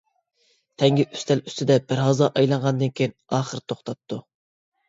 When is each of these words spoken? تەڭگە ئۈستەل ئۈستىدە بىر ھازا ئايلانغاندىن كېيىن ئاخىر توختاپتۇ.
تەڭگە 0.83 1.05
ئۈستەل 1.09 1.43
ئۈستىدە 1.51 1.77
بىر 1.91 2.01
ھازا 2.05 2.31
ئايلانغاندىن 2.31 2.95
كېيىن 3.01 3.15
ئاخىر 3.39 3.63
توختاپتۇ. 3.73 4.21